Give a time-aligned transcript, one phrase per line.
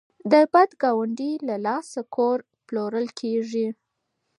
[0.31, 3.67] د بد ګاونډي له لاسه کور پلورل کیږي.